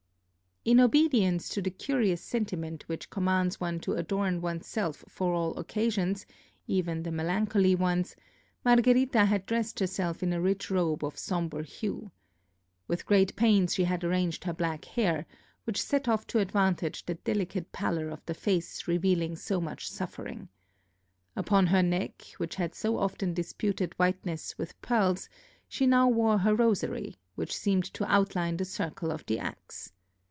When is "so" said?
19.37-19.59, 22.75-22.99